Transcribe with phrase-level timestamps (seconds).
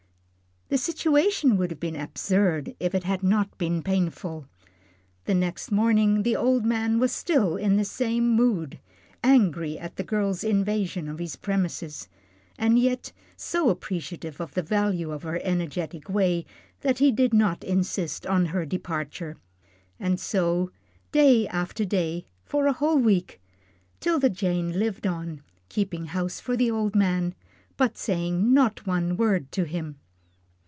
[0.73, 4.47] The situation would have been absurd if it had not been painful.
[5.25, 8.79] The next morning the old man was still in the same mood,
[9.21, 12.07] angry at the girl's invasion of his premises,
[12.57, 16.45] and yet so appreciative of the value of her energetic ways
[16.79, 19.35] that he did not insist on her departure.
[19.99, 20.71] And so
[21.11, 23.41] day after day, for a whole week,
[23.99, 27.35] 'Tilda Jane lived on, keeping house for the old man,
[27.75, 29.97] but saying not one word to him.